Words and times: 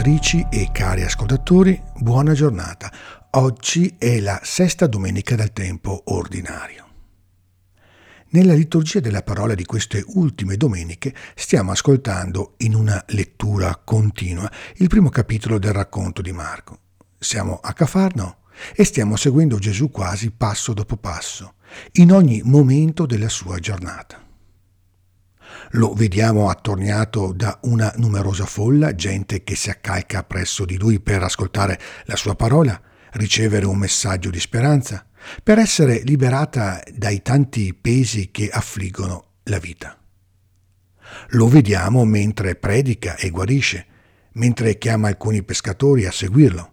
Ascoltatrici 0.00 0.46
e 0.48 0.70
cari 0.72 1.02
ascoltatori, 1.02 1.78
buona 1.98 2.32
giornata. 2.32 2.90
Oggi 3.32 3.96
è 3.98 4.18
la 4.20 4.40
sesta 4.42 4.86
domenica 4.86 5.36
del 5.36 5.52
tempo 5.52 6.04
ordinario. 6.06 6.88
Nella 8.30 8.54
liturgia 8.54 9.00
della 9.00 9.22
parola 9.22 9.54
di 9.54 9.66
queste 9.66 10.02
ultime 10.14 10.56
domeniche 10.56 11.14
stiamo 11.34 11.72
ascoltando 11.72 12.54
in 12.60 12.74
una 12.74 13.04
lettura 13.08 13.78
continua 13.84 14.50
il 14.76 14.88
primo 14.88 15.10
capitolo 15.10 15.58
del 15.58 15.74
racconto 15.74 16.22
di 16.22 16.32
Marco. 16.32 16.78
Siamo 17.18 17.60
a 17.62 17.74
Cafarno 17.74 18.38
e 18.74 18.84
stiamo 18.84 19.16
seguendo 19.16 19.58
Gesù 19.58 19.90
quasi 19.90 20.30
passo 20.30 20.72
dopo 20.72 20.96
passo, 20.96 21.56
in 21.92 22.10
ogni 22.10 22.40
momento 22.42 23.04
della 23.04 23.28
sua 23.28 23.58
giornata. 23.58 24.29
Lo 25.72 25.92
vediamo 25.92 26.48
attorniato 26.48 27.32
da 27.32 27.58
una 27.62 27.92
numerosa 27.96 28.44
folla, 28.46 28.94
gente 28.94 29.44
che 29.44 29.54
si 29.54 29.70
accalca 29.70 30.24
presso 30.24 30.64
di 30.64 30.78
lui 30.78 31.00
per 31.00 31.22
ascoltare 31.22 31.78
la 32.04 32.16
sua 32.16 32.34
parola, 32.34 32.80
ricevere 33.12 33.66
un 33.66 33.78
messaggio 33.78 34.30
di 34.30 34.40
speranza, 34.40 35.04
per 35.42 35.58
essere 35.58 36.00
liberata 36.04 36.82
dai 36.92 37.22
tanti 37.22 37.74
pesi 37.74 38.30
che 38.30 38.48
affliggono 38.48 39.34
la 39.44 39.58
vita. 39.58 39.98
Lo 41.30 41.48
vediamo 41.48 42.04
mentre 42.04 42.56
predica 42.56 43.16
e 43.16 43.30
guarisce, 43.30 43.86
mentre 44.32 44.78
chiama 44.78 45.08
alcuni 45.08 45.42
pescatori 45.42 46.06
a 46.06 46.12
seguirlo, 46.12 46.72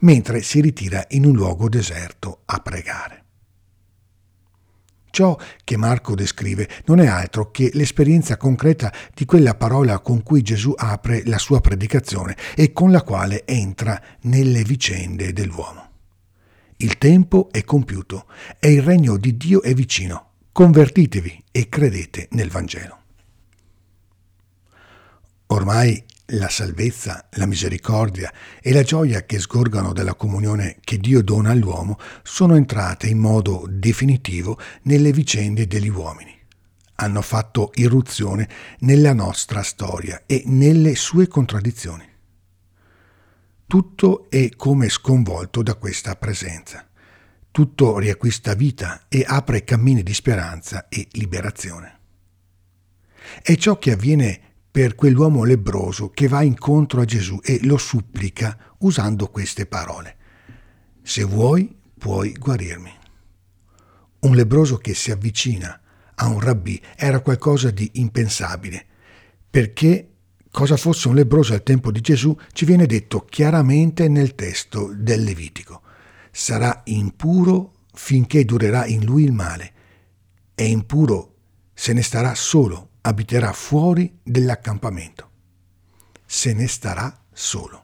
mentre 0.00 0.42
si 0.42 0.60
ritira 0.60 1.04
in 1.08 1.24
un 1.24 1.34
luogo 1.34 1.68
deserto 1.68 2.42
a 2.46 2.58
pregare. 2.60 3.23
Ciò 5.14 5.38
che 5.62 5.76
Marco 5.76 6.16
descrive 6.16 6.68
non 6.86 6.98
è 6.98 7.06
altro 7.06 7.52
che 7.52 7.70
l'esperienza 7.74 8.36
concreta 8.36 8.92
di 9.14 9.24
quella 9.24 9.54
parola 9.54 10.00
con 10.00 10.24
cui 10.24 10.42
Gesù 10.42 10.74
apre 10.76 11.22
la 11.26 11.38
sua 11.38 11.60
predicazione 11.60 12.36
e 12.56 12.72
con 12.72 12.90
la 12.90 13.04
quale 13.04 13.46
entra 13.46 14.02
nelle 14.22 14.64
vicende 14.64 15.32
dell'uomo. 15.32 15.88
Il 16.78 16.98
tempo 16.98 17.46
è 17.52 17.62
compiuto 17.62 18.26
e 18.58 18.72
il 18.72 18.82
regno 18.82 19.16
di 19.16 19.36
Dio 19.36 19.62
è 19.62 19.72
vicino. 19.72 20.30
Convertitevi 20.50 21.44
e 21.52 21.68
credete 21.68 22.26
nel 22.32 22.50
Vangelo. 22.50 22.98
Ormai 25.46 26.04
la 26.28 26.48
salvezza, 26.48 27.28
la 27.32 27.46
misericordia 27.46 28.32
e 28.62 28.72
la 28.72 28.82
gioia 28.82 29.24
che 29.24 29.38
sgorgano 29.38 29.92
dalla 29.92 30.14
comunione 30.14 30.78
che 30.80 30.98
Dio 30.98 31.22
dona 31.22 31.50
all'uomo 31.50 31.98
sono 32.22 32.56
entrate 32.56 33.08
in 33.08 33.18
modo 33.18 33.66
definitivo 33.68 34.58
nelle 34.82 35.12
vicende 35.12 35.66
degli 35.66 35.88
uomini. 35.88 36.32
Hanno 36.96 37.22
fatto 37.22 37.72
irruzione 37.74 38.48
nella 38.80 39.12
nostra 39.12 39.62
storia 39.62 40.22
e 40.26 40.44
nelle 40.46 40.94
sue 40.94 41.28
contraddizioni. 41.28 42.08
Tutto 43.66 44.30
è 44.30 44.50
come 44.56 44.88
sconvolto 44.88 45.62
da 45.62 45.74
questa 45.74 46.14
presenza. 46.16 46.88
Tutto 47.50 47.98
riacquista 47.98 48.54
vita 48.54 49.06
e 49.08 49.24
apre 49.26 49.64
cammini 49.64 50.02
di 50.02 50.14
speranza 50.14 50.88
e 50.88 51.06
liberazione. 51.12 51.98
È 53.42 53.54
ciò 53.56 53.78
che 53.78 53.92
avviene 53.92 54.53
per 54.74 54.96
quell'uomo 54.96 55.44
lebroso 55.44 56.10
che 56.10 56.26
va 56.26 56.42
incontro 56.42 57.00
a 57.00 57.04
Gesù 57.04 57.38
e 57.44 57.60
lo 57.62 57.76
supplica 57.76 58.74
usando 58.78 59.28
queste 59.28 59.66
parole. 59.66 60.16
Se 61.00 61.22
vuoi, 61.22 61.72
puoi 61.96 62.32
guarirmi. 62.32 62.92
Un 64.18 64.34
lebroso 64.34 64.78
che 64.78 64.92
si 64.94 65.12
avvicina 65.12 65.80
a 66.16 66.26
un 66.26 66.40
rabbì 66.40 66.82
era 66.96 67.20
qualcosa 67.20 67.70
di 67.70 67.88
impensabile, 67.94 68.84
perché 69.48 70.14
cosa 70.50 70.76
fosse 70.76 71.06
un 71.06 71.14
lebroso 71.14 71.52
al 71.52 71.62
tempo 71.62 71.92
di 71.92 72.00
Gesù 72.00 72.36
ci 72.50 72.64
viene 72.64 72.86
detto 72.86 73.24
chiaramente 73.26 74.08
nel 74.08 74.34
testo 74.34 74.92
del 74.92 75.22
Levitico. 75.22 75.82
Sarà 76.32 76.80
impuro 76.86 77.74
finché 77.92 78.44
durerà 78.44 78.86
in 78.86 79.04
lui 79.04 79.22
il 79.22 79.32
male, 79.32 79.72
e 80.56 80.66
impuro 80.66 81.34
se 81.72 81.92
ne 81.92 82.02
starà 82.02 82.34
solo 82.34 82.88
abiterà 83.06 83.52
fuori 83.52 84.18
dell'accampamento. 84.22 85.30
Se 86.24 86.52
ne 86.54 86.66
starà 86.66 87.24
solo. 87.32 87.82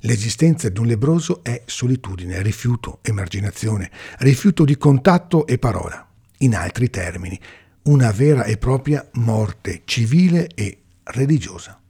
L'esistenza 0.00 0.68
di 0.68 0.78
un 0.78 0.86
lebroso 0.86 1.42
è 1.42 1.62
solitudine, 1.64 2.42
rifiuto, 2.42 2.98
emarginazione, 3.02 3.90
rifiuto 4.18 4.64
di 4.64 4.76
contatto 4.76 5.46
e 5.46 5.58
parola. 5.58 6.06
In 6.38 6.54
altri 6.54 6.90
termini, 6.90 7.40
una 7.84 8.10
vera 8.10 8.44
e 8.44 8.58
propria 8.58 9.06
morte 9.14 9.82
civile 9.84 10.48
e 10.48 10.82
religiosa. 11.04 11.80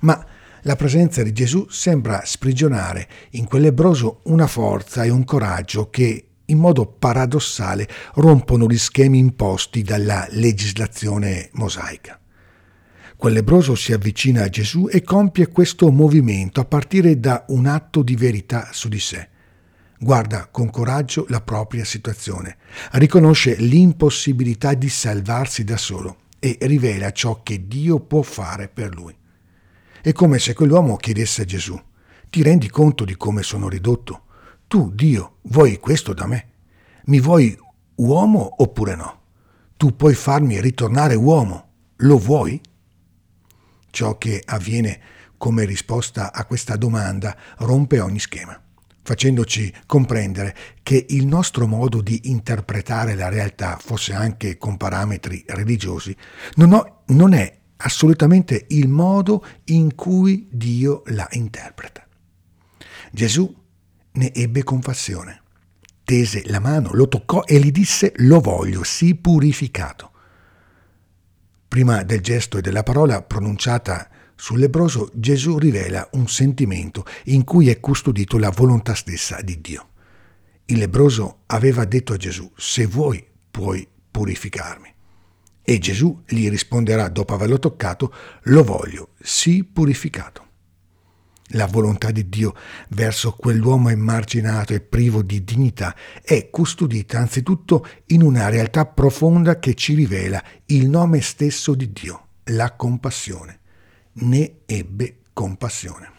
Ma 0.00 0.24
la 0.62 0.76
presenza 0.76 1.22
di 1.22 1.32
Gesù 1.32 1.66
sembra 1.68 2.22
sprigionare 2.24 3.08
in 3.30 3.46
quel 3.46 3.62
lebroso 3.62 4.20
una 4.24 4.46
forza 4.46 5.02
e 5.04 5.08
un 5.08 5.24
coraggio 5.24 5.88
che 5.88 6.29
in 6.50 6.58
modo 6.58 6.86
paradossale 6.86 7.88
rompono 8.14 8.66
gli 8.66 8.78
schemi 8.78 9.18
imposti 9.18 9.82
dalla 9.82 10.26
legislazione 10.30 11.48
mosaica. 11.52 12.20
Quel 13.16 13.34
lebroso 13.34 13.74
si 13.74 13.92
avvicina 13.92 14.44
a 14.44 14.48
Gesù 14.48 14.88
e 14.90 15.02
compie 15.02 15.48
questo 15.48 15.90
movimento 15.90 16.60
a 16.60 16.64
partire 16.64 17.20
da 17.20 17.44
un 17.48 17.66
atto 17.66 18.02
di 18.02 18.16
verità 18.16 18.68
su 18.72 18.88
di 18.88 18.98
sé. 18.98 19.28
Guarda 19.98 20.48
con 20.50 20.70
coraggio 20.70 21.26
la 21.28 21.42
propria 21.42 21.84
situazione, 21.84 22.56
riconosce 22.92 23.56
l'impossibilità 23.56 24.72
di 24.72 24.88
salvarsi 24.88 25.64
da 25.64 25.76
solo 25.76 26.28
e 26.38 26.56
rivela 26.62 27.12
ciò 27.12 27.42
che 27.42 27.66
Dio 27.68 28.00
può 28.00 28.22
fare 28.22 28.68
per 28.68 28.94
lui. 28.94 29.14
È 30.00 30.12
come 30.12 30.38
se 30.38 30.54
quell'uomo 30.54 30.96
chiedesse 30.96 31.42
a 31.42 31.44
Gesù, 31.44 31.78
ti 32.30 32.42
rendi 32.42 32.70
conto 32.70 33.04
di 33.04 33.16
come 33.16 33.42
sono 33.42 33.68
ridotto? 33.68 34.22
Tu, 34.70 34.88
Dio, 34.94 35.38
vuoi 35.42 35.80
questo 35.80 36.12
da 36.12 36.28
me? 36.28 36.48
Mi 37.06 37.18
vuoi 37.18 37.58
uomo 37.96 38.62
oppure 38.62 38.94
no? 38.94 39.20
Tu 39.76 39.96
puoi 39.96 40.14
farmi 40.14 40.60
ritornare 40.60 41.16
uomo. 41.16 41.70
Lo 41.96 42.16
vuoi? 42.18 42.60
Ciò 43.90 44.16
che 44.16 44.40
avviene 44.44 45.00
come 45.36 45.64
risposta 45.64 46.32
a 46.32 46.44
questa 46.44 46.76
domanda 46.76 47.36
rompe 47.58 47.98
ogni 47.98 48.20
schema, 48.20 48.62
facendoci 49.02 49.74
comprendere 49.86 50.56
che 50.84 51.04
il 51.08 51.26
nostro 51.26 51.66
modo 51.66 52.00
di 52.00 52.30
interpretare 52.30 53.16
la 53.16 53.28
realtà, 53.28 53.76
fosse 53.76 54.14
anche 54.14 54.56
con 54.56 54.76
parametri 54.76 55.42
religiosi, 55.48 56.16
non, 56.54 56.74
ho, 56.74 57.02
non 57.06 57.32
è 57.32 57.58
assolutamente 57.78 58.66
il 58.68 58.86
modo 58.86 59.44
in 59.64 59.96
cui 59.96 60.46
Dio 60.48 61.02
la 61.06 61.26
interpreta. 61.32 62.06
Gesù 63.10 63.59
ne 64.20 64.34
ebbe 64.34 64.62
compassione. 64.62 65.40
Tese 66.04 66.42
la 66.46 66.60
mano, 66.60 66.90
lo 66.92 67.08
toccò 67.08 67.42
e 67.44 67.58
gli 67.58 67.70
disse 67.70 68.12
lo 68.16 68.40
voglio, 68.40 68.84
sii 68.84 69.14
purificato. 69.14 70.10
Prima 71.66 72.02
del 72.02 72.20
gesto 72.20 72.58
e 72.58 72.60
della 72.60 72.82
parola 72.82 73.22
pronunciata 73.22 74.10
sul 74.34 74.58
lebroso, 74.58 75.10
Gesù 75.14 75.56
rivela 75.56 76.06
un 76.12 76.28
sentimento 76.28 77.06
in 77.26 77.44
cui 77.44 77.70
è 77.70 77.80
custodito 77.80 78.36
la 78.36 78.50
volontà 78.50 78.94
stessa 78.94 79.40
di 79.40 79.58
Dio. 79.60 79.88
Il 80.66 80.78
lebroso 80.78 81.40
aveva 81.46 81.84
detto 81.86 82.12
a 82.12 82.16
Gesù, 82.16 82.50
se 82.56 82.86
vuoi 82.86 83.24
puoi 83.50 83.86
purificarmi. 84.10 84.94
E 85.62 85.78
Gesù 85.78 86.22
gli 86.26 86.48
risponderà 86.50 87.08
dopo 87.08 87.32
averlo 87.32 87.58
toccato, 87.58 88.12
lo 88.44 88.64
voglio, 88.64 89.10
sii 89.18 89.64
purificato 89.64 90.48
la 91.50 91.66
volontà 91.66 92.10
di 92.10 92.28
Dio 92.28 92.54
verso 92.90 93.32
quell'uomo 93.32 93.88
emarginato 93.88 94.72
e 94.72 94.80
privo 94.80 95.22
di 95.22 95.42
dignità 95.42 95.94
è 96.22 96.50
custodita 96.50 97.18
anzitutto 97.18 97.86
in 98.06 98.22
una 98.22 98.48
realtà 98.48 98.86
profonda 98.86 99.58
che 99.58 99.74
ci 99.74 99.94
rivela 99.94 100.42
il 100.66 100.88
nome 100.88 101.20
stesso 101.20 101.74
di 101.74 101.92
Dio, 101.92 102.26
la 102.44 102.72
compassione. 102.72 103.58
Ne 104.12 104.58
ebbe 104.66 105.16
compassione. 105.32 106.10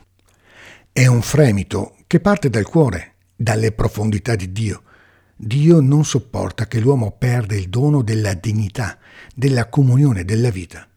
È 0.92 1.06
un 1.06 1.22
fremito 1.22 1.96
che 2.08 2.20
parte 2.20 2.50
dal 2.50 2.66
cuore, 2.66 3.16
dalle 3.36 3.72
profondità 3.72 4.36
di 4.36 4.52
Dio. 4.52 4.84
Dio 5.36 5.80
non 5.80 6.04
sopporta 6.04 6.68
che 6.68 6.80
l'uomo 6.80 7.12
perda 7.12 7.56
il 7.56 7.70
dono 7.70 8.02
della 8.02 8.34
dignità, 8.34 8.98
della 9.34 9.70
comunione, 9.70 10.26
della 10.26 10.50
vita. 10.50 10.88